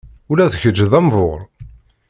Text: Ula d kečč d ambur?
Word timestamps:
Ula 0.31 0.51
d 0.51 0.53
kečč 0.61 0.79
d 0.91 0.93
ambur? 0.99 1.39